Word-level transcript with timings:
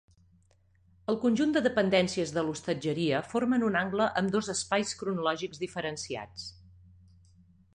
El 1.11 1.17
conjunt 1.25 1.51
de 1.57 1.61
dependències 1.65 2.33
de 2.37 2.43
l'hostatgeria 2.47 3.19
formen 3.33 3.67
un 3.67 3.77
angle 3.83 4.09
amb 4.23 4.33
dos 4.37 4.49
espais 4.55 4.95
cronològics 5.03 5.63
diferenciats. 5.67 6.49